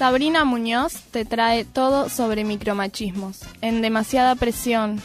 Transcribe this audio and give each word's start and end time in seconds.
Sabrina 0.00 0.46
Muñoz 0.46 0.94
te 1.10 1.26
trae 1.26 1.66
todo 1.66 2.08
sobre 2.08 2.42
micromachismos. 2.42 3.40
En 3.60 3.82
demasiada 3.82 4.34
presión. 4.34 4.98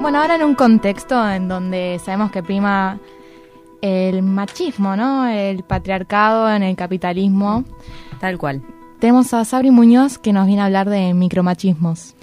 Bueno, 0.00 0.20
ahora 0.20 0.36
en 0.36 0.44
un 0.44 0.54
contexto 0.54 1.28
en 1.28 1.48
donde 1.48 2.00
sabemos 2.04 2.30
que 2.30 2.44
prima 2.44 3.00
el 3.80 4.22
machismo, 4.22 4.96
¿no? 4.96 5.26
El 5.26 5.62
patriarcado 5.62 6.50
en 6.50 6.62
el 6.62 6.76
capitalismo. 6.76 7.64
Tal 8.20 8.38
cual. 8.38 8.62
Tenemos 8.98 9.32
a 9.32 9.44
Sabri 9.44 9.70
Muñoz 9.70 10.18
que 10.18 10.32
nos 10.32 10.46
viene 10.46 10.62
a 10.62 10.64
hablar 10.64 10.88
de 10.88 11.14
micromachismos. 11.14 12.14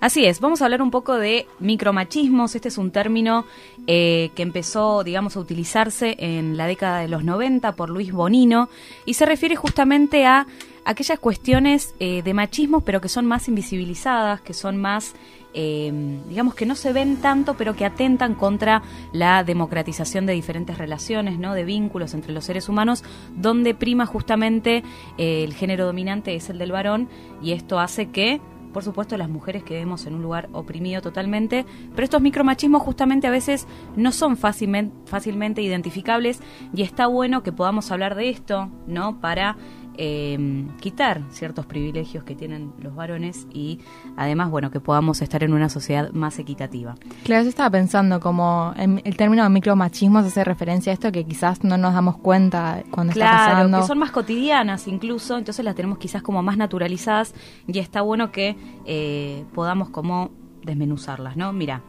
Así 0.00 0.26
es, 0.26 0.40
vamos 0.40 0.60
a 0.60 0.66
hablar 0.66 0.82
un 0.82 0.90
poco 0.90 1.14
de 1.14 1.46
micromachismos. 1.60 2.54
Este 2.54 2.68
es 2.68 2.76
un 2.76 2.90
término 2.90 3.46
eh, 3.86 4.32
que 4.34 4.42
empezó, 4.42 5.02
digamos, 5.02 5.36
a 5.36 5.40
utilizarse 5.40 6.16
en 6.18 6.58
la 6.58 6.66
década 6.66 7.00
de 7.00 7.08
los 7.08 7.24
90 7.24 7.72
por 7.72 7.88
Luis 7.88 8.12
Bonino 8.12 8.68
y 9.06 9.14
se 9.14 9.24
refiere 9.24 9.56
justamente 9.56 10.26
a 10.26 10.46
aquellas 10.84 11.18
cuestiones 11.18 11.94
eh, 12.00 12.22
de 12.22 12.34
machismo, 12.34 12.82
pero 12.82 13.00
que 13.00 13.08
son 13.08 13.24
más 13.24 13.48
invisibilizadas, 13.48 14.42
que 14.42 14.52
son 14.52 14.76
más 14.76 15.14
eh, 15.54 16.20
digamos 16.28 16.54
que 16.54 16.66
no 16.66 16.74
se 16.74 16.92
ven 16.92 17.16
tanto, 17.16 17.54
pero 17.54 17.74
que 17.74 17.84
atentan 17.84 18.34
contra 18.34 18.82
la 19.12 19.44
democratización 19.44 20.26
de 20.26 20.32
diferentes 20.32 20.76
relaciones, 20.78 21.38
¿no? 21.38 21.54
de 21.54 21.64
vínculos 21.64 22.14
entre 22.14 22.32
los 22.32 22.44
seres 22.44 22.68
humanos, 22.68 23.04
donde 23.36 23.74
prima 23.74 24.06
justamente 24.06 24.82
eh, 25.16 25.44
el 25.44 25.54
género 25.54 25.86
dominante 25.86 26.34
es 26.34 26.50
el 26.50 26.58
del 26.58 26.72
varón, 26.72 27.08
y 27.42 27.52
esto 27.52 27.78
hace 27.78 28.10
que 28.10 28.40
por 28.74 28.82
supuesto 28.82 29.16
las 29.16 29.28
mujeres 29.28 29.62
quedemos 29.62 30.04
en 30.04 30.14
un 30.14 30.22
lugar 30.22 30.48
oprimido 30.52 31.00
totalmente, 31.00 31.64
pero 31.94 32.04
estos 32.04 32.20
micromachismos 32.20 32.82
justamente 32.82 33.28
a 33.28 33.30
veces 33.30 33.68
no 33.94 34.10
son 34.10 34.36
fácilmente, 34.36 34.92
fácilmente 35.06 35.62
identificables 35.62 36.40
y 36.74 36.82
está 36.82 37.06
bueno 37.06 37.44
que 37.44 37.52
podamos 37.52 37.92
hablar 37.92 38.16
de 38.16 38.30
esto, 38.30 38.68
¿no? 38.88 39.20
Para 39.20 39.56
eh, 39.96 40.66
quitar 40.80 41.22
ciertos 41.30 41.66
privilegios 41.66 42.24
que 42.24 42.34
tienen 42.34 42.72
los 42.78 42.94
varones 42.94 43.46
y 43.52 43.80
además, 44.16 44.50
bueno, 44.50 44.70
que 44.70 44.80
podamos 44.80 45.22
estar 45.22 45.42
en 45.42 45.52
una 45.52 45.68
sociedad 45.68 46.10
más 46.12 46.38
equitativa. 46.38 46.94
Claro, 47.24 47.42
yo 47.42 47.48
estaba 47.48 47.70
pensando 47.70 48.20
como 48.20 48.74
el 48.76 49.16
término 49.16 49.48
micromachismos 49.48 50.26
hace 50.26 50.44
referencia 50.44 50.92
a 50.92 50.94
esto 50.94 51.12
que 51.12 51.24
quizás 51.24 51.64
no 51.64 51.76
nos 51.76 51.94
damos 51.94 52.18
cuenta 52.18 52.82
cuando 52.90 53.12
está 53.12 53.30
pasando. 53.30 53.80
que 53.80 53.86
son 53.86 53.98
más 53.98 54.10
cotidianas 54.10 54.86
incluso, 54.88 55.36
entonces 55.36 55.64
las 55.64 55.74
tenemos 55.74 55.98
quizás 55.98 56.22
como 56.22 56.42
más 56.42 56.56
naturalizadas 56.56 57.34
y 57.66 57.78
está 57.78 58.02
bueno 58.02 58.32
que 58.32 58.56
eh, 58.86 59.44
podamos 59.54 59.90
como 59.90 60.30
desmenuzarlas, 60.62 61.36
¿no? 61.36 61.52
Mira, 61.52 61.82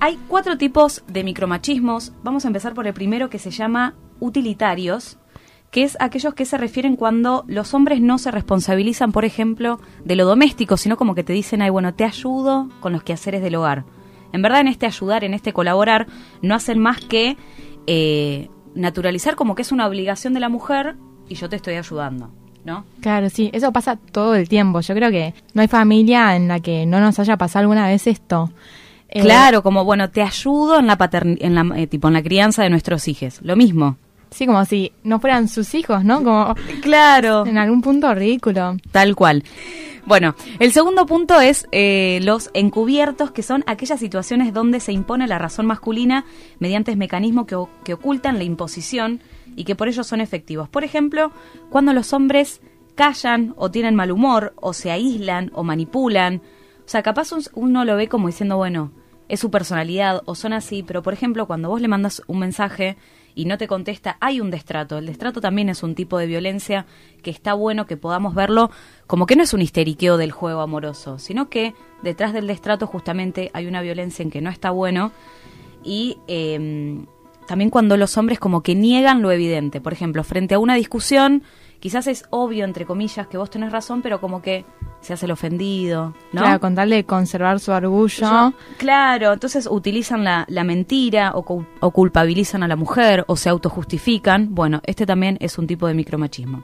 hay 0.00 0.18
cuatro 0.28 0.58
tipos 0.58 1.02
de 1.06 1.24
micromachismos. 1.24 2.12
Vamos 2.22 2.44
a 2.44 2.48
empezar 2.48 2.74
por 2.74 2.86
el 2.86 2.94
primero 2.94 3.30
que 3.30 3.38
se 3.38 3.50
llama 3.50 3.94
utilitarios, 4.20 5.18
que 5.74 5.82
es 5.82 5.96
aquellos 5.98 6.34
que 6.34 6.44
se 6.44 6.56
refieren 6.56 6.94
cuando 6.94 7.42
los 7.48 7.74
hombres 7.74 8.00
no 8.00 8.18
se 8.18 8.30
responsabilizan, 8.30 9.10
por 9.10 9.24
ejemplo, 9.24 9.80
de 10.04 10.14
lo 10.14 10.24
doméstico, 10.24 10.76
sino 10.76 10.96
como 10.96 11.16
que 11.16 11.24
te 11.24 11.32
dicen, 11.32 11.62
ay, 11.62 11.70
bueno, 11.70 11.92
te 11.92 12.04
ayudo 12.04 12.68
con 12.78 12.92
los 12.92 13.02
quehaceres 13.02 13.42
del 13.42 13.56
hogar. 13.56 13.84
En 14.32 14.40
verdad, 14.40 14.60
en 14.60 14.68
este 14.68 14.86
ayudar, 14.86 15.24
en 15.24 15.34
este 15.34 15.52
colaborar, 15.52 16.06
no 16.42 16.54
hacen 16.54 16.78
más 16.78 17.00
que 17.00 17.36
eh, 17.88 18.50
naturalizar 18.76 19.34
como 19.34 19.56
que 19.56 19.62
es 19.62 19.72
una 19.72 19.88
obligación 19.88 20.32
de 20.32 20.38
la 20.38 20.48
mujer 20.48 20.94
y 21.28 21.34
yo 21.34 21.48
te 21.48 21.56
estoy 21.56 21.74
ayudando. 21.74 22.30
¿No? 22.64 22.84
Claro, 23.00 23.28
sí, 23.28 23.50
eso 23.52 23.72
pasa 23.72 23.96
todo 23.96 24.36
el 24.36 24.48
tiempo. 24.48 24.78
Yo 24.78 24.94
creo 24.94 25.10
que 25.10 25.34
no 25.54 25.62
hay 25.62 25.66
familia 25.66 26.36
en 26.36 26.46
la 26.46 26.60
que 26.60 26.86
no 26.86 27.00
nos 27.00 27.18
haya 27.18 27.36
pasado 27.36 27.62
alguna 27.62 27.88
vez 27.88 28.06
esto. 28.06 28.52
Eh, 29.08 29.22
claro, 29.22 29.64
como 29.64 29.84
bueno, 29.84 30.08
te 30.08 30.22
ayudo 30.22 30.78
en 30.78 30.86
la 30.86 30.96
en 31.10 31.54
la 31.56 31.66
eh, 31.76 31.88
tipo 31.88 32.06
en 32.06 32.14
la 32.14 32.22
crianza 32.22 32.62
de 32.62 32.70
nuestros 32.70 33.08
hijos. 33.08 33.40
Lo 33.42 33.56
mismo. 33.56 33.96
Sí, 34.34 34.46
como 34.46 34.64
si 34.64 34.90
no 35.04 35.20
fueran 35.20 35.46
sus 35.46 35.74
hijos, 35.74 36.04
¿no? 36.04 36.24
Como 36.24 36.56
claro. 36.82 37.46
En 37.46 37.56
algún 37.56 37.82
punto 37.82 38.12
ridículo. 38.12 38.76
Tal 38.90 39.14
cual. 39.14 39.44
Bueno, 40.06 40.34
el 40.58 40.72
segundo 40.72 41.06
punto 41.06 41.40
es 41.40 41.68
eh, 41.70 42.18
los 42.24 42.50
encubiertos, 42.52 43.30
que 43.30 43.44
son 43.44 43.62
aquellas 43.68 44.00
situaciones 44.00 44.52
donde 44.52 44.80
se 44.80 44.90
impone 44.90 45.28
la 45.28 45.38
razón 45.38 45.66
masculina 45.66 46.24
mediante 46.58 46.96
mecanismos 46.96 47.46
que, 47.46 47.56
que 47.84 47.94
ocultan 47.94 48.38
la 48.38 48.44
imposición 48.44 49.20
y 49.54 49.62
que 49.62 49.76
por 49.76 49.86
ello 49.86 50.02
son 50.02 50.20
efectivos. 50.20 50.68
Por 50.68 50.82
ejemplo, 50.82 51.30
cuando 51.70 51.92
los 51.92 52.12
hombres 52.12 52.60
callan 52.96 53.54
o 53.56 53.70
tienen 53.70 53.94
mal 53.94 54.10
humor 54.10 54.52
o 54.56 54.72
se 54.72 54.90
aíslan 54.90 55.52
o 55.54 55.62
manipulan. 55.62 56.42
O 56.84 56.88
sea, 56.88 57.04
capaz 57.04 57.30
uno 57.54 57.84
lo 57.84 57.96
ve 57.96 58.08
como 58.08 58.26
diciendo, 58.26 58.56
bueno, 58.56 58.90
es 59.28 59.38
su 59.38 59.52
personalidad 59.52 60.22
o 60.24 60.34
son 60.34 60.52
así, 60.52 60.82
pero 60.82 61.04
por 61.04 61.12
ejemplo, 61.12 61.46
cuando 61.46 61.68
vos 61.68 61.80
le 61.80 61.88
mandas 61.88 62.20
un 62.26 62.40
mensaje 62.40 62.96
y 63.34 63.46
no 63.46 63.58
te 63.58 63.66
contesta, 63.66 64.16
hay 64.20 64.40
un 64.40 64.50
destrato. 64.50 64.98
El 64.98 65.06
destrato 65.06 65.40
también 65.40 65.68
es 65.68 65.82
un 65.82 65.94
tipo 65.94 66.18
de 66.18 66.26
violencia 66.26 66.86
que 67.22 67.30
está 67.30 67.54
bueno 67.54 67.86
que 67.86 67.96
podamos 67.96 68.34
verlo 68.34 68.70
como 69.06 69.26
que 69.26 69.36
no 69.36 69.42
es 69.42 69.54
un 69.54 69.62
histeriqueo 69.62 70.16
del 70.16 70.32
juego 70.32 70.60
amoroso, 70.60 71.18
sino 71.18 71.48
que 71.48 71.74
detrás 72.02 72.32
del 72.32 72.46
destrato 72.46 72.86
justamente 72.86 73.50
hay 73.52 73.66
una 73.66 73.82
violencia 73.82 74.22
en 74.22 74.30
que 74.30 74.40
no 74.40 74.50
está 74.50 74.70
bueno 74.70 75.12
y 75.82 76.18
em, 76.26 77.06
también 77.46 77.70
cuando 77.70 77.96
los 77.96 78.16
hombres 78.16 78.38
como 78.38 78.62
que 78.62 78.74
niegan 78.74 79.22
lo 79.22 79.30
evidente. 79.30 79.80
Por 79.80 79.92
ejemplo, 79.92 80.24
frente 80.24 80.54
a 80.54 80.58
una 80.58 80.74
discusión, 80.74 81.42
quizás 81.80 82.06
es 82.06 82.24
obvio, 82.30 82.64
entre 82.64 82.86
comillas, 82.86 83.26
que 83.26 83.36
vos 83.36 83.50
tenés 83.50 83.72
razón, 83.72 84.00
pero 84.02 84.20
como 84.20 84.42
que 84.42 84.64
se 85.04 85.12
hace 85.12 85.26
el 85.26 85.32
ofendido, 85.32 86.14
¿no? 86.32 86.40
Claro, 86.40 86.60
con 86.60 86.74
tal 86.74 86.90
de 86.90 87.04
conservar 87.04 87.60
su 87.60 87.72
orgullo. 87.72 88.54
claro, 88.78 89.32
entonces 89.32 89.68
utilizan 89.70 90.24
la, 90.24 90.64
mentira 90.64 91.32
o, 91.34 91.64
o, 91.80 91.90
culpabilizan 91.90 92.62
a 92.62 92.68
la 92.68 92.76
mujer 92.76 93.24
o 93.28 93.36
se 93.36 93.48
autojustifican. 93.50 94.54
Bueno, 94.54 94.80
este 94.84 95.06
también 95.06 95.36
es 95.40 95.58
un 95.58 95.66
tipo 95.66 95.86
de 95.86 95.94
micromachismo. 95.94 96.62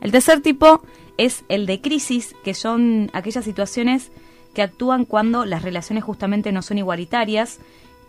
El 0.00 0.12
tercer 0.12 0.40
tipo 0.42 0.82
es 1.16 1.44
el 1.48 1.66
de 1.66 1.80
crisis, 1.80 2.34
que 2.44 2.54
son 2.54 3.10
aquellas 3.14 3.44
situaciones 3.44 4.10
que 4.52 4.62
actúan 4.62 5.04
cuando 5.04 5.44
las 5.44 5.62
relaciones 5.62 6.04
justamente 6.04 6.52
no 6.52 6.62
son 6.62 6.78
igualitarias, 6.78 7.60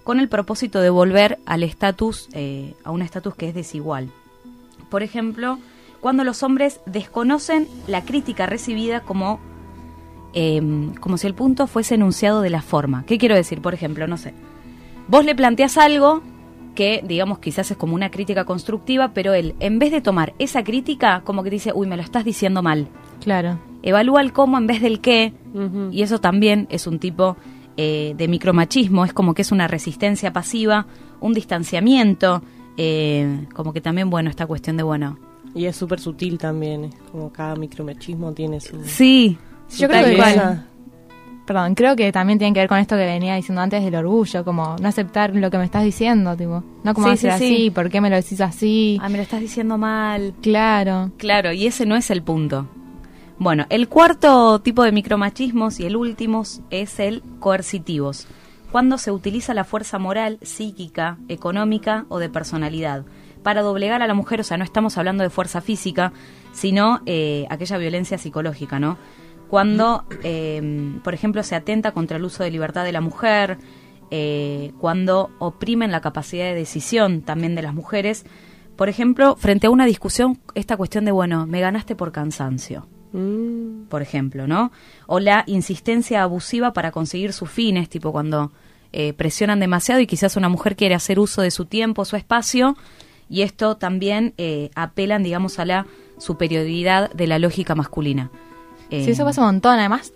con 0.03 0.19
el 0.19 0.29
propósito 0.29 0.81
de 0.81 0.91
volver 0.91 1.39
al 1.45 1.63
estatus, 1.63 2.29
eh, 2.33 2.75
a 2.83 2.91
un 2.91 3.01
estatus 3.01 3.35
que 3.35 3.49
es 3.49 3.55
desigual. 3.55 4.09
Por 4.89 5.01
ejemplo, 5.01 5.57
cuando 6.05 6.23
los 6.23 6.43
hombres 6.43 6.81
desconocen 6.85 7.67
la 7.87 8.05
crítica 8.05 8.45
recibida 8.45 8.99
como, 8.99 9.39
em, 10.35 10.93
como 10.93 11.17
si 11.17 11.25
el 11.25 11.33
punto 11.33 11.65
fuese 11.65 11.95
enunciado 11.95 12.43
de 12.43 12.51
la 12.51 12.61
forma. 12.61 13.05
¿Qué 13.07 13.17
quiero 13.17 13.33
decir? 13.33 13.59
Por 13.59 13.73
ejemplo, 13.73 14.05
no 14.05 14.15
sé, 14.17 14.35
vos 15.07 15.25
le 15.25 15.33
planteas 15.33 15.79
algo 15.79 16.21
que, 16.75 17.03
digamos, 17.03 17.39
quizás 17.39 17.71
es 17.71 17.77
como 17.77 17.95
una 17.95 18.11
crítica 18.11 18.45
constructiva, 18.45 19.13
pero 19.15 19.33
él, 19.33 19.55
en 19.59 19.79
vez 19.79 19.91
de 19.91 19.99
tomar 19.99 20.35
esa 20.37 20.63
crítica, 20.63 21.23
como 21.25 21.41
que 21.41 21.49
dice, 21.49 21.71
uy, 21.73 21.87
me 21.87 21.97
lo 21.97 22.03
estás 22.03 22.23
diciendo 22.23 22.61
mal. 22.61 22.87
Claro. 23.23 23.57
Evalúa 23.81 24.21
el 24.21 24.31
cómo 24.31 24.59
en 24.59 24.67
vez 24.67 24.83
del 24.83 25.01
qué, 25.01 25.33
y 25.91 26.03
eso 26.03 26.19
también 26.19 26.67
es 26.69 26.85
un 26.85 26.99
tipo 26.99 27.35
eh, 27.77 28.13
de 28.15 28.27
micromachismo, 28.27 29.05
es 29.05 29.13
como 29.13 29.33
que 29.33 29.41
es 29.41 29.51
una 29.51 29.67
resistencia 29.67 30.31
pasiva, 30.31 30.85
un 31.19 31.33
distanciamiento, 31.33 32.43
eh, 32.77 33.47
como 33.55 33.73
que 33.73 33.81
también, 33.81 34.11
bueno, 34.11 34.29
esta 34.29 34.45
cuestión 34.45 34.77
de, 34.77 34.83
bueno, 34.83 35.17
y 35.55 35.65
es 35.65 35.75
súper 35.75 35.99
sutil 35.99 36.37
también, 36.37 36.91
como 37.11 37.31
cada 37.31 37.55
micromachismo 37.55 38.33
tiene 38.33 38.59
su... 38.59 38.83
Sí, 38.83 39.37
yo 39.77 39.87
creo 39.87 40.03
que... 40.05 40.75
Perdón, 41.45 41.75
creo 41.75 41.95
que 41.95 42.11
también 42.11 42.39
tiene 42.39 42.53
que 42.53 42.59
ver 42.61 42.67
con 42.67 42.79
esto 42.79 42.95
que 42.95 43.05
venía 43.05 43.35
diciendo 43.35 43.61
antes 43.61 43.83
del 43.83 43.93
orgullo, 43.95 44.43
como 44.43 44.75
no 44.81 44.87
aceptar 44.87 45.35
lo 45.35 45.51
que 45.51 45.59
me 45.59 45.65
estás 45.65 45.83
diciendo, 45.83 46.35
tipo, 46.35 46.63
no 46.83 46.93
como 46.95 47.09
decir 47.09 47.29
así, 47.29 47.69
¿por 47.69 47.89
qué 47.91 48.01
me 48.01 48.09
lo 48.09 48.15
decís 48.15 48.41
así? 48.41 48.97
Ah, 48.99 49.09
me 49.09 49.17
lo 49.17 49.23
estás 49.23 49.41
diciendo 49.41 49.77
mal. 49.77 50.33
Claro. 50.41 51.11
Claro, 51.17 51.53
y 51.53 51.67
ese 51.67 51.85
no 51.85 51.95
es 51.95 52.09
el 52.09 52.23
punto. 52.23 52.67
Bueno, 53.37 53.67
el 53.69 53.87
cuarto 53.87 54.59
tipo 54.59 54.83
de 54.83 54.91
micromachismos 54.91 55.79
y 55.79 55.85
el 55.85 55.95
último 55.95 56.43
es 56.71 56.99
el 56.99 57.21
coercitivos, 57.39 58.27
cuando 58.71 58.97
se 58.97 59.11
utiliza 59.11 59.53
la 59.53 59.65
fuerza 59.65 59.99
moral, 59.99 60.39
psíquica, 60.41 61.19
económica 61.27 62.05
o 62.09 62.17
de 62.17 62.29
personalidad 62.29 63.05
para 63.45 63.61
doblegar 63.61 64.01
a 64.01 64.07
la 64.07 64.15
mujer, 64.15 64.41
o 64.41 64.43
sea, 64.43 64.57
no 64.57 64.63
estamos 64.63 64.97
hablando 64.97 65.21
de 65.21 65.29
fuerza 65.29 65.61
física, 65.61 66.13
sino 66.51 67.03
eh, 67.05 67.45
aquella 67.51 67.77
violencia 67.77 68.17
psicológica, 68.17 68.79
¿no? 68.79 68.97
Cuando, 69.49 70.03
em, 70.23 70.99
por 71.01 71.13
ejemplo, 71.13 71.43
se 71.43 71.53
atenta 71.53 71.91
contra 71.91 72.17
el 72.17 72.25
uso 72.25 72.43
de 72.43 72.49
libertad 72.49 72.83
de 72.83 72.91
la 72.91 73.01
mujer, 73.01 73.59
eh, 74.09 74.71
cuando 74.79 75.29
oprimen 75.37 75.91
la 75.91 76.01
capacidad 76.01 76.45
de 76.45 76.55
decisión 76.55 77.21
también 77.21 77.53
de 77.53 77.61
las 77.61 77.75
mujeres, 77.75 78.25
por 78.75 78.89
ejemplo, 78.89 79.35
frente 79.35 79.67
a 79.67 79.69
una 79.69 79.85
discusión, 79.85 80.39
esta 80.55 80.75
cuestión 80.75 81.05
de, 81.05 81.11
bueno, 81.11 81.45
me 81.45 81.61
ganaste 81.61 81.95
por 81.95 82.11
cansancio, 82.11 82.87
mm. 83.13 83.89
por 83.89 84.01
ejemplo, 84.01 84.47
¿no? 84.47 84.71
O 85.05 85.19
la 85.19 85.43
insistencia 85.45 86.23
abusiva 86.23 86.73
para 86.73 86.89
conseguir 86.89 87.31
sus 87.31 87.51
fines, 87.51 87.89
tipo 87.89 88.11
cuando 88.11 88.51
eh, 88.91 89.13
presionan 89.13 89.59
demasiado 89.59 90.01
y 90.01 90.07
quizás 90.07 90.35
una 90.35 90.49
mujer 90.49 90.75
quiere 90.75 90.95
hacer 90.95 91.19
uso 91.19 91.43
de 91.43 91.51
su 91.51 91.65
tiempo, 91.65 92.05
su 92.05 92.15
espacio, 92.15 92.75
y 93.29 93.41
esto 93.41 93.75
también 93.75 94.33
eh, 94.37 94.69
apelan, 94.75 95.23
digamos, 95.23 95.59
a 95.59 95.65
la 95.65 95.87
superioridad 96.17 97.11
de 97.11 97.27
la 97.27 97.39
lógica 97.39 97.75
masculina. 97.75 98.31
sí, 98.89 99.09
eso 99.09 99.25
pasa 99.25 99.41
un 99.41 99.47
montón. 99.47 99.79
Además, 99.79 100.13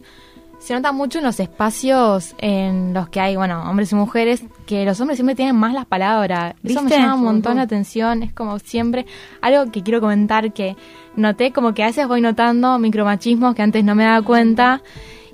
se 0.60 0.74
nota 0.74 0.92
mucho 0.92 1.20
en 1.20 1.26
los 1.26 1.40
espacios 1.40 2.36
en 2.38 2.94
los 2.94 3.10
que 3.10 3.22
hay, 3.22 3.36
bueno, 3.38 3.64
hombres 3.70 3.92
y 3.94 3.96
mujeres, 3.96 4.44
que 4.66 4.84
los 4.86 5.00
hombres 5.00 5.18
siempre 5.18 5.36
tienen 5.36 5.56
más 5.56 5.74
las 5.74 5.86
palabras. 5.86 6.56
Eso 6.64 6.82
me 6.84 6.90
llama 6.90 7.16
un 7.16 7.24
montón 7.24 7.58
la 7.58 7.64
atención. 7.64 8.24
Es 8.24 8.34
como 8.34 8.60
siempre 8.60 9.06
algo 9.42 9.72
que 9.72 9.84
quiero 9.84 10.02
comentar 10.02 10.54
que 10.54 10.76
noté, 11.16 11.52
como 11.52 11.74
que 11.74 11.84
a 11.84 11.88
veces 11.88 12.08
voy 12.08 12.22
notando 12.22 12.78
micromachismos 12.78 13.56
que 13.56 13.62
antes 13.62 13.84
no 13.86 13.96
me 13.96 14.04
daba 14.04 14.22
cuenta. 14.22 14.82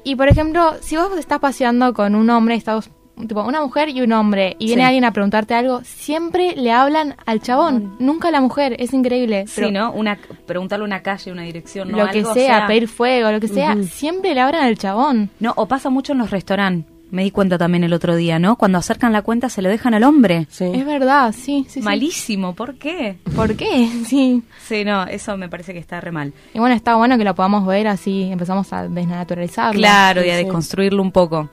Y 0.04 0.16
por 0.16 0.30
ejemplo, 0.30 0.76
si 0.82 0.96
vos 0.96 1.10
estás 1.18 1.40
paseando 1.40 1.96
con 1.96 2.14
un 2.14 2.30
hombre, 2.30 2.54
estás 2.54 2.92
tipo 3.28 3.44
una 3.44 3.62
mujer 3.62 3.90
y 3.90 4.02
un 4.02 4.12
hombre 4.12 4.56
y 4.60 4.68
viene 4.68 4.84
alguien 4.84 5.06
a 5.06 5.12
preguntarte 5.12 5.54
algo, 5.54 5.82
siempre 5.84 6.56
le 6.56 6.72
hablan 6.72 7.16
al 7.26 7.42
chabón, 7.42 7.96
nunca 8.00 8.28
a 8.30 8.32
la 8.32 8.42
mujer, 8.42 8.76
es 8.80 8.94
increíble. 8.94 9.46
Sí, 9.48 9.72
¿no? 9.72 9.92
Una, 9.92 10.18
preguntarle 10.46 10.86
una 10.86 11.02
calle, 11.02 11.32
una 11.32 11.44
dirección, 11.44 11.92
¿no? 11.92 11.98
Lo 11.98 12.12
que 12.12 12.24
sea, 12.26 12.68
pedir 12.68 12.88
fuego, 12.88 13.32
lo 13.32 13.40
que 13.40 13.48
sea, 13.48 13.76
siempre 13.84 14.34
le 14.34 14.42
hablan 14.42 14.64
al 14.64 14.78
chabón. 14.78 15.30
No, 15.40 15.54
o 15.56 15.68
pasa 15.68 15.90
mucho 15.90 16.14
en 16.14 16.20
los 16.20 16.32
restaurantes. 16.32 16.96
Me 17.12 17.24
di 17.24 17.32
cuenta 17.32 17.58
también 17.58 17.84
el 17.84 17.94
otro 17.94 18.16
día, 18.16 18.40
¿no? 18.40 18.56
Cuando 18.56 18.80
acercan 18.80 19.14
la 19.14 19.22
cuenta 19.22 19.48
se 19.48 19.62
lo 19.62 19.70
dejan 19.70 19.94
al 19.94 20.04
hombre. 20.04 20.48
Sí. 20.50 20.66
Es 20.74 20.86
verdad, 20.86 21.34
sí, 21.38 21.66
sí. 21.70 21.82
Malísimo, 21.82 22.56
¿por 22.56 22.76
qué? 22.76 23.18
¿Por 23.36 23.56
qué? 23.56 23.90
Sí. 24.06 24.44
Sí, 24.66 24.84
no, 24.84 25.06
eso 25.06 25.38
me 25.38 25.48
parece 25.48 25.74
que 25.74 25.80
está 25.80 26.02
re 26.02 26.12
mal. 26.12 26.34
Y 26.54 26.60
bueno, 26.60 26.76
está 26.76 26.96
bueno 26.96 27.18
que 27.18 27.24
lo 27.24 27.36
podamos 27.36 27.66
ver 27.66 27.88
así, 27.88 28.24
empezamos 28.24 28.74
a 28.74 28.88
desnaturalizarlo. 28.88 29.80
Claro, 29.80 30.26
y 30.26 30.30
a 30.30 30.36
desconstruirlo 30.36 31.02
un 31.02 31.12
poco. 31.12 31.50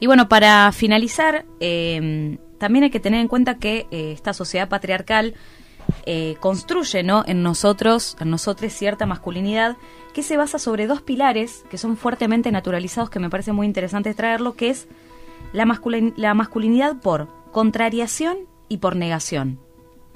Y 0.00 0.06
bueno, 0.06 0.28
para 0.28 0.72
finalizar, 0.72 1.44
em, 1.60 2.38
también 2.58 2.84
hay 2.84 2.90
que 2.90 3.00
tener 3.00 3.20
en 3.20 3.28
cuenta 3.28 3.58
que 3.58 3.86
eh, 3.90 4.12
esta 4.12 4.32
sociedad 4.32 4.68
patriarcal 4.68 5.34
eh, 6.06 6.36
construye 6.40 7.02
¿no? 7.02 7.24
en 7.26 7.42
nosotros, 7.42 8.16
en 8.20 8.30
nosotros 8.30 8.72
cierta 8.72 9.06
masculinidad 9.06 9.76
que 10.14 10.22
se 10.22 10.36
basa 10.36 10.58
sobre 10.58 10.86
dos 10.86 11.02
pilares 11.02 11.64
que 11.70 11.78
son 11.78 11.96
fuertemente 11.96 12.50
naturalizados, 12.50 13.10
que 13.10 13.18
me 13.18 13.30
parece 13.30 13.52
muy 13.52 13.66
interesante 13.66 14.14
traerlo, 14.14 14.54
que 14.54 14.70
es 14.70 14.88
la, 15.52 15.66
la 16.16 16.34
masculinidad 16.34 16.96
por 17.00 17.28
contrariación 17.52 18.38
y 18.68 18.78
por 18.78 18.96
negación. 18.96 19.58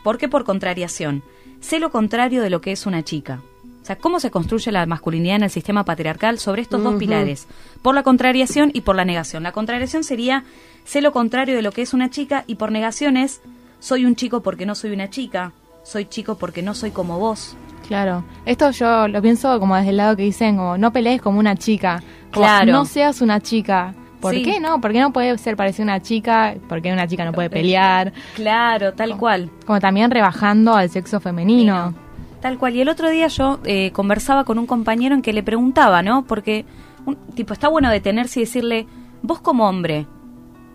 ¿Por 0.02 0.18
qué 0.18 0.28
por 0.28 0.44
contrariación? 0.44 1.22
Sé 1.60 1.78
lo 1.78 1.90
contrario 1.90 2.42
de 2.42 2.50
lo 2.50 2.60
que 2.60 2.72
es 2.72 2.86
una 2.86 3.02
chica. 3.02 3.42
O 3.84 3.86
sea, 3.86 3.96
¿cómo 3.96 4.18
se 4.18 4.30
construye 4.30 4.72
la 4.72 4.86
masculinidad 4.86 5.36
en 5.36 5.42
el 5.42 5.50
sistema 5.50 5.84
patriarcal 5.84 6.38
sobre 6.38 6.62
estos 6.62 6.82
dos 6.82 6.94
pilares? 6.94 7.46
Por 7.82 7.94
la 7.94 8.02
contrariación 8.02 8.70
y 8.72 8.80
por 8.80 8.96
la 8.96 9.04
negación. 9.04 9.42
La 9.42 9.52
contrariación 9.52 10.04
sería, 10.04 10.44
sé 10.84 11.02
lo 11.02 11.12
contrario 11.12 11.54
de 11.54 11.60
lo 11.60 11.70
que 11.70 11.82
es 11.82 11.92
una 11.92 12.08
chica 12.08 12.44
y 12.46 12.54
por 12.54 12.72
negación 12.72 13.18
es, 13.18 13.42
soy 13.80 14.06
un 14.06 14.16
chico 14.16 14.42
porque 14.42 14.64
no 14.64 14.74
soy 14.74 14.92
una 14.92 15.10
chica, 15.10 15.52
soy 15.82 16.06
chico 16.06 16.38
porque 16.38 16.62
no 16.62 16.72
soy 16.72 16.92
como 16.92 17.18
vos. 17.18 17.58
Claro, 17.86 18.24
esto 18.46 18.70
yo 18.70 19.06
lo 19.06 19.20
pienso 19.20 19.60
como 19.60 19.76
desde 19.76 19.90
el 19.90 19.98
lado 19.98 20.16
que 20.16 20.22
dicen, 20.22 20.56
como 20.56 20.78
no 20.78 20.90
pelees 20.90 21.20
como 21.20 21.38
una 21.38 21.54
chica, 21.54 22.02
claro. 22.30 22.72
no 22.72 22.86
seas 22.86 23.20
una 23.20 23.40
chica. 23.40 23.94
¿Por 24.18 24.32
qué 24.32 24.60
no? 24.60 24.80
¿Por 24.80 24.92
qué 24.92 25.00
no 25.00 25.12
puede 25.12 25.36
ser 25.36 25.54
parecida 25.58 25.82
una 25.82 26.00
chica? 26.00 26.54
¿Por 26.70 26.80
qué 26.80 26.90
una 26.90 27.06
chica 27.06 27.26
no 27.26 27.32
puede 27.32 27.50
pelear? 27.50 28.14
Claro, 28.34 28.94
tal 28.94 29.18
cual. 29.18 29.50
Como 29.66 29.78
también 29.78 30.10
rebajando 30.10 30.72
al 30.74 30.88
sexo 30.88 31.20
femenino. 31.20 31.94
Tal 32.44 32.58
cual. 32.58 32.76
Y 32.76 32.82
el 32.82 32.90
otro 32.90 33.08
día 33.08 33.26
yo 33.28 33.58
eh, 33.64 33.90
conversaba 33.92 34.44
con 34.44 34.58
un 34.58 34.66
compañero 34.66 35.14
en 35.14 35.22
que 35.22 35.32
le 35.32 35.42
preguntaba, 35.42 36.02
¿no? 36.02 36.26
Porque, 36.26 36.66
un, 37.06 37.16
tipo, 37.34 37.54
está 37.54 37.68
bueno 37.68 37.88
detenerse 37.88 38.38
y 38.38 38.42
decirle, 38.42 38.86
vos 39.22 39.40
como 39.40 39.66
hombre, 39.66 40.06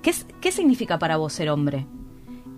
¿qué, 0.02 0.12
¿qué 0.42 0.52
significa 0.52 0.98
para 0.98 1.18
vos 1.18 1.32
ser 1.32 1.52
hombre? 1.52 1.86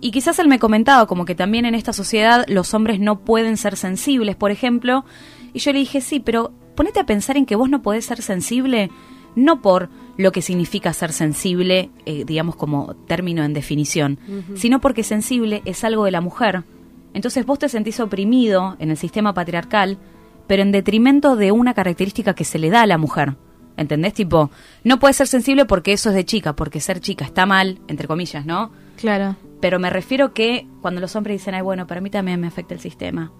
Y 0.00 0.12
quizás 0.12 0.38
él 0.38 0.48
me 0.48 0.58
comentaba 0.58 1.06
como 1.06 1.26
que 1.26 1.34
también 1.34 1.66
en 1.66 1.74
esta 1.74 1.92
sociedad 1.92 2.46
los 2.48 2.72
hombres 2.72 3.00
no 3.00 3.18
pueden 3.18 3.58
ser 3.58 3.76
sensibles, 3.76 4.34
por 4.34 4.50
ejemplo. 4.50 5.04
Y 5.52 5.58
yo 5.58 5.74
le 5.74 5.80
dije, 5.80 6.00
sí, 6.00 6.18
pero 6.18 6.50
ponete 6.74 6.98
a 6.98 7.04
pensar 7.04 7.36
en 7.36 7.44
que 7.44 7.54
vos 7.54 7.68
no 7.68 7.82
podés 7.82 8.06
ser 8.06 8.22
sensible 8.22 8.88
no 9.36 9.60
por 9.60 9.90
lo 10.16 10.32
que 10.32 10.40
significa 10.40 10.90
ser 10.94 11.12
sensible, 11.12 11.90
eh, 12.06 12.24
digamos 12.24 12.56
como 12.56 12.94
término 13.06 13.44
en 13.44 13.52
definición, 13.52 14.18
sino 14.54 14.80
porque 14.80 15.02
sensible 15.02 15.60
es 15.66 15.84
algo 15.84 16.06
de 16.06 16.12
la 16.12 16.22
mujer 16.22 16.64
entonces 17.14 17.46
vos 17.46 17.58
te 17.58 17.68
sentís 17.68 18.00
oprimido 18.00 18.76
en 18.78 18.90
el 18.90 18.96
sistema 18.96 19.34
patriarcal, 19.34 19.98
pero 20.46 20.62
en 20.62 20.72
detrimento 20.72 21.36
de 21.36 21.52
una 21.52 21.74
característica 21.74 22.34
que 22.34 22.44
se 22.44 22.58
le 22.58 22.70
da 22.70 22.82
a 22.82 22.86
la 22.86 22.98
mujer. 22.98 23.36
¿Entendés? 23.76 24.12
Tipo, 24.12 24.50
no 24.84 24.98
puedes 24.98 25.16
ser 25.16 25.26
sensible 25.26 25.64
porque 25.64 25.92
eso 25.92 26.10
es 26.10 26.14
de 26.14 26.26
chica, 26.26 26.54
porque 26.54 26.78
ser 26.78 27.00
chica 27.00 27.24
está 27.24 27.46
mal, 27.46 27.80
entre 27.88 28.06
comillas, 28.06 28.44
¿no? 28.44 28.70
Claro. 28.96 29.36
Pero 29.60 29.78
me 29.78 29.88
refiero 29.88 30.34
que 30.34 30.66
cuando 30.82 31.00
los 31.00 31.16
hombres 31.16 31.40
dicen, 31.40 31.54
ay, 31.54 31.62
bueno, 31.62 31.86
para 31.86 32.00
mí 32.02 32.10
también 32.10 32.38
me 32.38 32.46
afecta 32.46 32.74
el 32.74 32.80
sistema. 32.80 33.32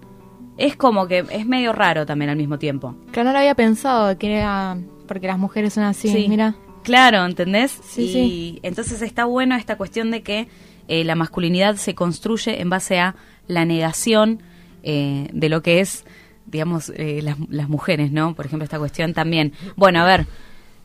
Es 0.57 0.75
como 0.75 1.07
que 1.07 1.25
es 1.29 1.45
medio 1.45 1.71
raro 1.71 2.05
también 2.05 2.29
al 2.29 2.37
mismo 2.37 2.57
tiempo. 2.57 2.95
Que 3.11 3.23
no 3.23 3.31
lo 3.31 3.37
había 3.37 3.55
pensado, 3.55 4.17
que 4.17 4.37
era 4.37 4.77
porque 5.07 5.27
las 5.27 5.37
mujeres 5.37 5.73
son 5.73 5.83
así, 5.83 6.27
mira. 6.27 6.55
Claro, 6.83 7.25
¿entendés? 7.25 7.79
Sí, 7.83 8.11
sí. 8.11 8.59
Entonces 8.63 9.01
está 9.01 9.25
bueno 9.25 9.55
esta 9.55 9.77
cuestión 9.77 10.11
de 10.11 10.21
que 10.21 10.47
eh, 10.87 11.03
la 11.03 11.15
masculinidad 11.15 11.75
se 11.75 11.95
construye 11.95 12.61
en 12.61 12.69
base 12.69 12.99
a 12.99 13.15
la 13.47 13.65
negación 13.65 14.41
eh, 14.83 15.29
de 15.31 15.49
lo 15.49 15.61
que 15.61 15.79
es, 15.79 16.05
digamos, 16.45 16.91
eh, 16.95 17.21
las, 17.21 17.37
las, 17.49 17.69
mujeres, 17.69 18.11
¿no? 18.11 18.35
Por 18.35 18.45
ejemplo, 18.45 18.63
esta 18.63 18.79
cuestión 18.79 19.13
también. 19.13 19.53
Bueno, 19.75 20.01
a 20.01 20.05
ver, 20.05 20.27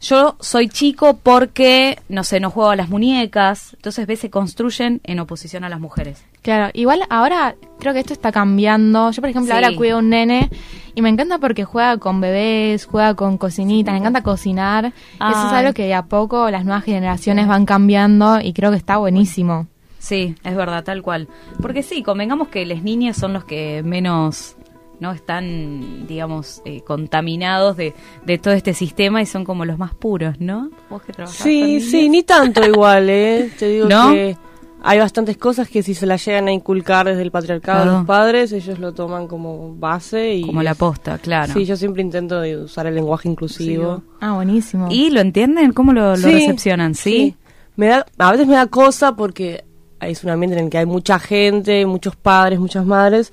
yo 0.01 0.37
soy 0.39 0.69
chico 0.69 1.19
porque, 1.21 1.99
no 2.09 2.23
sé, 2.23 2.39
no 2.39 2.51
juego 2.51 2.71
a 2.71 2.77
las 2.77 2.89
muñecas, 2.89 3.75
entonces 3.75 4.07
ves, 4.07 4.21
se 4.21 4.31
construyen 4.31 5.01
en 5.03 5.19
oposición 5.19 5.65
a 5.65 5.69
las 5.69 5.81
mujeres. 5.81 6.25
Claro, 6.43 6.71
igual 6.73 7.03
ahora 7.11 7.57
creo 7.81 7.93
que 7.93 8.01
esto 8.01 8.13
está 8.13 8.31
cambiando. 8.31 9.11
Yo, 9.11 9.21
por 9.21 9.31
ejemplo, 9.31 9.53
ahora 9.53 9.75
cuido 9.75 9.97
a 9.97 9.99
un 9.99 10.11
nene 10.11 10.51
y 10.95 11.03
me 11.03 11.09
encanta 11.09 11.39
porque 11.39 11.65
juega 11.65 11.99
con 11.99 12.21
bebés, 12.21 12.87
juega 12.87 13.15
con 13.15 13.39
cocinitas, 13.39 13.93
me 13.93 13.99
encanta 13.99 14.23
cocinar. 14.23 14.87
Eso 15.15 15.47
es 15.47 15.53
algo 15.53 15.73
que 15.73 15.87
de 15.87 15.95
a 15.95 16.05
poco 16.05 16.49
las 16.51 16.65
nuevas 16.65 16.85
generaciones 16.85 17.49
van 17.49 17.67
cambiando 17.67 18.41
y 18.41 18.53
creo 18.53 18.71
que 18.71 18.77
está 18.77 18.99
buenísimo. 18.99 19.67
Sí, 19.99 20.35
es 20.45 20.57
verdad, 20.57 20.85
tal 20.85 21.03
cual. 21.03 21.29
Porque 21.61 21.83
sí, 21.83 22.03
convengamos 22.03 22.49
que 22.49 22.65
las 22.67 22.83
niñas 22.83 23.17
son 23.17 23.33
los 23.33 23.45
que 23.45 23.83
menos 23.83 24.57
no 25.01 25.13
están, 25.13 26.07
digamos, 26.07 26.61
eh, 26.65 26.81
contaminados 26.83 27.77
de, 27.77 27.95
de, 28.25 28.39
todo 28.39 28.55
este 28.55 28.75
sistema 28.75 29.23
y 29.23 29.27
son 29.27 29.45
como 29.45 29.65
los 29.65 29.79
más 29.79 29.95
puros, 29.95 30.41
¿no? 30.41 30.71
¿Vos 30.91 31.03
que 31.03 31.13
sí, 31.27 31.81
sí, 31.81 32.09
ni 32.09 32.23
tanto 32.25 32.65
igual, 32.65 33.09
¿eh? 33.09 33.51
Te 33.59 33.69
digo 33.69 33.89
que 33.89 34.37
hay 34.83 34.99
bastantes 34.99 35.37
cosas 35.37 35.69
que 35.69 35.83
si 35.83 35.95
se 35.95 36.07
las 36.07 36.25
llegan 36.25 36.49
a 36.49 36.53
inculcar 36.53 37.07
desde 37.07 37.23
el 37.23 37.31
patriarcado 37.31 37.83
a 37.83 37.99
los 37.99 38.07
padres, 38.07 38.53
ellos 38.53 38.79
lo 38.79 38.93
toman 38.93 39.27
como 39.27 39.75
base 39.75 40.35
y... 40.35 40.43
Como 40.43 40.63
la 40.63 40.75
posta, 40.75 41.19
claro. 41.19 41.53
Sí, 41.53 41.65
yo 41.65 41.77
siempre 41.77 42.03
intento 42.03 42.43
usar 42.63 42.87
el 42.87 42.95
lenguaje 42.95 43.29
inclusivo. 43.29 44.03
Ah, 44.21 44.35
buenísimo. 44.35 44.89
¿Y 44.91 45.11
lo 45.11 45.21
entienden? 45.21 45.73
¿Cómo 45.73 45.93
lo, 45.93 46.15
recepcionan? 46.15 46.95
¿Sí? 46.95 47.37
Me 47.77 47.87
da, 47.87 48.07
a 48.19 48.33
veces 48.33 48.47
me 48.47 48.55
da 48.55 48.67
cosa 48.67 49.17
porque 49.17 49.65
es 50.01 50.25
un 50.25 50.31
ambiente 50.31 50.59
en 50.59 50.65
el 50.65 50.71
que 50.71 50.79
hay 50.79 50.87
mucha 50.87 51.19
gente, 51.19 51.85
muchos 51.87 52.17
padres, 52.17 52.59
muchas 52.59 52.85
madres, 52.85 53.33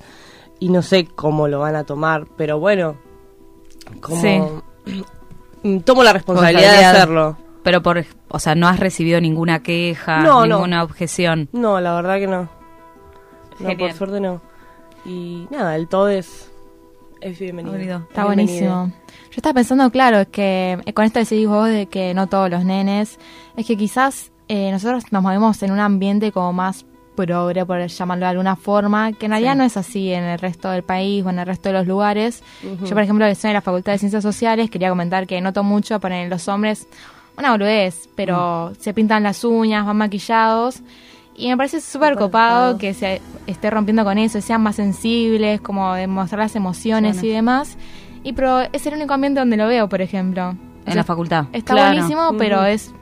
y 0.58 0.68
no 0.68 0.82
sé 0.82 1.06
cómo 1.06 1.48
lo 1.48 1.60
van 1.60 1.76
a 1.76 1.84
tomar, 1.84 2.26
pero 2.36 2.58
bueno, 2.58 2.96
como 4.00 4.62
tomo 5.84 6.02
la 6.02 6.12
responsabilidad, 6.12 6.78
de 6.78 6.84
hacerlo. 6.84 7.36
Pero 7.62 7.82
por, 7.82 8.04
o 8.28 8.38
sea, 8.38 8.54
no 8.54 8.68
has 8.68 8.78
recibido 8.78 9.20
ninguna 9.20 9.62
queja, 9.62 10.20
ninguna 10.46 10.84
objeción. 10.84 11.48
No, 11.52 11.80
la 11.80 11.94
verdad 11.94 12.18
que 12.18 12.26
no. 12.26 12.48
No, 13.58 13.76
por 13.76 13.92
suerte 13.92 14.20
no. 14.20 14.40
Y 15.04 15.46
nada, 15.50 15.76
el 15.76 15.88
todo 15.88 16.08
es, 16.08 16.50
es 17.20 17.38
bienvenido. 17.38 18.06
Está 18.08 18.24
buenísimo. 18.24 18.92
Yo 19.30 19.36
estaba 19.36 19.54
pensando, 19.54 19.90
claro, 19.90 20.20
es 20.20 20.28
que 20.28 20.78
con 20.94 21.04
esto 21.04 21.18
decís 21.18 21.46
vos 21.48 21.68
de 21.68 21.86
que 21.86 22.14
no 22.14 22.28
todos 22.28 22.50
los 22.50 22.64
nenes, 22.64 23.18
es 23.56 23.66
que 23.66 23.76
quizás 23.76 24.30
eh, 24.48 24.70
nosotros 24.70 25.04
nos 25.10 25.22
movemos 25.22 25.62
en 25.62 25.72
un 25.72 25.80
ambiente 25.80 26.32
como 26.32 26.52
más 26.52 26.84
progre, 27.16 27.64
por 27.64 27.84
llamarlo 27.86 28.26
de 28.26 28.30
alguna 28.30 28.56
forma, 28.56 29.12
que 29.12 29.26
en 29.26 29.32
realidad 29.32 29.56
no 29.56 29.64
es 29.64 29.76
así 29.76 30.12
en 30.12 30.22
el 30.22 30.38
resto 30.38 30.70
del 30.70 30.82
país 30.82 31.24
o 31.24 31.30
en 31.30 31.38
el 31.38 31.46
resto 31.46 31.70
de 31.70 31.72
los 31.72 31.86
lugares. 31.86 32.42
Yo, 32.62 32.90
por 32.90 33.00
ejemplo, 33.00 33.26
que 33.26 33.34
soy 33.34 33.50
en 33.50 33.54
la 33.54 33.62
Facultad 33.62 33.92
de 33.92 33.98
Ciencias 33.98 34.22
Sociales, 34.22 34.70
quería 34.70 34.90
comentar 34.90 35.26
que 35.26 35.40
noto 35.40 35.64
mucho 35.64 35.98
poner 35.98 36.28
los 36.28 36.46
hombres 36.46 36.86
una 37.38 37.50
boludez, 37.50 38.08
pero 38.14 38.70
mm. 38.70 38.74
se 38.80 38.94
pintan 38.94 39.22
las 39.22 39.44
uñas, 39.44 39.84
van 39.84 39.96
maquillados. 39.96 40.82
Y 41.38 41.48
me 41.48 41.56
parece 41.56 41.82
súper 41.82 42.16
copado 42.16 42.78
que 42.78 42.94
se 42.94 43.20
esté 43.46 43.68
rompiendo 43.68 44.04
con 44.04 44.16
eso, 44.16 44.40
sean 44.40 44.62
más 44.62 44.76
sensibles, 44.76 45.60
como 45.60 45.92
demostrar 45.92 46.40
las 46.40 46.56
emociones 46.56 47.22
y 47.22 47.28
demás. 47.28 47.76
Y 48.22 48.32
pero 48.32 48.62
es 48.72 48.86
el 48.86 48.94
único 48.94 49.12
ambiente 49.12 49.40
donde 49.40 49.58
lo 49.58 49.66
veo, 49.66 49.86
por 49.88 50.00
ejemplo. 50.00 50.56
En 50.86 50.96
la 50.96 51.04
facultad. 51.04 51.46
Está 51.52 51.74
buenísimo, 51.74 52.36
pero 52.38 52.64
es 52.64 52.94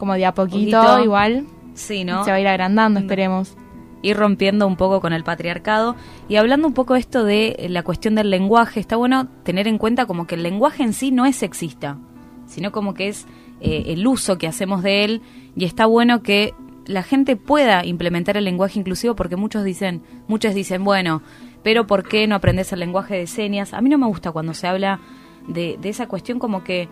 como 0.00 0.14
de 0.14 0.24
a 0.26 0.32
poquito, 0.34 1.04
igual. 1.04 1.46
Sí, 1.74 2.04
¿no? 2.04 2.24
Se 2.24 2.30
va 2.30 2.38
a 2.38 2.40
ir 2.40 2.48
agrandando, 2.48 2.98
mm. 2.98 3.02
esperemos. 3.04 3.56
Ir 4.02 4.16
rompiendo 4.16 4.66
un 4.66 4.76
poco 4.76 5.02
con 5.02 5.12
el 5.12 5.22
patriarcado. 5.22 5.94
Y 6.26 6.36
hablando 6.36 6.66
un 6.66 6.72
poco 6.72 6.96
esto 6.96 7.22
de 7.22 7.66
la 7.68 7.82
cuestión 7.82 8.14
del 8.14 8.30
lenguaje, 8.30 8.80
está 8.80 8.96
bueno 8.96 9.28
tener 9.44 9.68
en 9.68 9.76
cuenta 9.76 10.06
como 10.06 10.26
que 10.26 10.36
el 10.36 10.42
lenguaje 10.42 10.82
en 10.82 10.94
sí 10.94 11.12
no 11.12 11.26
es 11.26 11.36
sexista, 11.36 11.98
sino 12.46 12.72
como 12.72 12.94
que 12.94 13.08
es 13.08 13.26
eh, 13.60 13.84
el 13.88 14.06
uso 14.06 14.38
que 14.38 14.48
hacemos 14.48 14.82
de 14.82 15.04
él. 15.04 15.22
Y 15.54 15.66
está 15.66 15.84
bueno 15.84 16.22
que 16.22 16.54
la 16.86 17.02
gente 17.02 17.36
pueda 17.36 17.84
implementar 17.84 18.38
el 18.38 18.44
lenguaje 18.44 18.78
inclusivo 18.78 19.14
porque 19.14 19.36
muchos 19.36 19.64
dicen, 19.64 20.02
muchos 20.28 20.54
dicen, 20.54 20.82
bueno, 20.82 21.20
pero 21.62 21.86
¿por 21.86 22.08
qué 22.08 22.26
no 22.26 22.34
aprendes 22.34 22.72
el 22.72 22.80
lenguaje 22.80 23.16
de 23.16 23.26
señas? 23.26 23.74
A 23.74 23.82
mí 23.82 23.90
no 23.90 23.98
me 23.98 24.06
gusta 24.06 24.32
cuando 24.32 24.54
se 24.54 24.66
habla 24.66 24.98
de, 25.46 25.76
de 25.78 25.88
esa 25.90 26.08
cuestión 26.08 26.38
como 26.38 26.64
que 26.64 26.88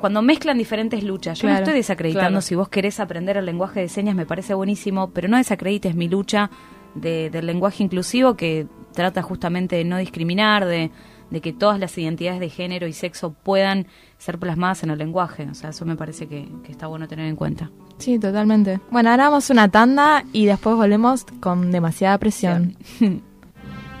cuando 0.00 0.22
mezclan 0.22 0.58
diferentes 0.58 1.02
luchas. 1.02 1.38
Yo 1.38 1.48
no 1.48 1.54
estoy 1.54 1.74
desacreditando 1.74 2.40
si 2.40 2.54
vos 2.54 2.68
querés 2.68 3.00
aprender 3.00 3.36
el 3.36 3.46
lenguaje 3.46 3.80
de 3.80 3.88
señas, 3.88 4.14
me 4.14 4.26
parece 4.26 4.54
buenísimo, 4.54 5.10
pero 5.10 5.28
no 5.28 5.36
desacredites 5.36 5.94
mi 5.94 6.08
lucha 6.08 6.50
de, 6.94 7.30
del 7.30 7.46
lenguaje 7.46 7.82
inclusivo 7.82 8.34
que 8.34 8.66
trata 8.92 9.22
justamente 9.22 9.76
de 9.76 9.84
no 9.84 9.98
discriminar, 9.98 10.64
de, 10.64 10.90
de 11.30 11.40
que 11.40 11.52
todas 11.52 11.78
las 11.78 11.96
identidades 11.98 12.40
de 12.40 12.48
género 12.48 12.86
y 12.86 12.92
sexo 12.92 13.32
puedan 13.32 13.86
ser 14.18 14.38
plasmadas 14.38 14.82
en 14.82 14.90
el 14.90 14.98
lenguaje. 14.98 15.46
O 15.50 15.54
sea, 15.54 15.70
eso 15.70 15.84
me 15.84 15.96
parece 15.96 16.26
que, 16.26 16.48
que 16.64 16.72
está 16.72 16.86
bueno 16.86 17.06
tener 17.08 17.26
en 17.26 17.36
cuenta. 17.36 17.70
Sí, 17.98 18.18
totalmente. 18.18 18.80
Bueno, 18.90 19.10
ahora 19.10 19.28
vamos 19.28 19.50
una 19.50 19.68
tanda 19.70 20.24
y 20.32 20.46
después 20.46 20.76
volvemos 20.76 21.26
con 21.40 21.70
demasiada 21.72 22.18
presión. 22.18 22.76